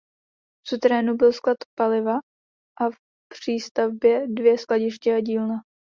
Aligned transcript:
V 0.65 0.69
suterénu 0.69 1.15
byl 1.17 1.33
sklad 1.33 1.57
paliva 1.77 2.13
a 2.81 2.89
v 2.89 2.93
přístavbě 3.27 4.25
dvě 4.27 4.57
skladiště 4.57 5.15
a 5.15 5.19
dílna. 5.21 5.55